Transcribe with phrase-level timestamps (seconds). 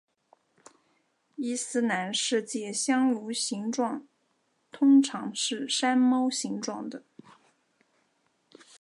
[1.35, 4.07] 伊斯兰世界香炉形状
[4.71, 7.03] 通常是山猫形状的。